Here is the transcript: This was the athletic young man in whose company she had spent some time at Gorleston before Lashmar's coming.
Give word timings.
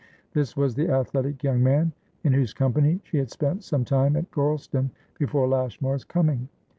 This 0.33 0.57
was 0.57 0.73
the 0.73 0.89
athletic 0.89 1.43
young 1.43 1.61
man 1.61 1.91
in 2.23 2.33
whose 2.33 2.55
company 2.55 3.01
she 3.03 3.19
had 3.19 3.29
spent 3.29 3.63
some 3.63 3.85
time 3.85 4.15
at 4.15 4.31
Gorleston 4.31 4.89
before 5.19 5.47
Lashmar's 5.47 6.05
coming. 6.05 6.49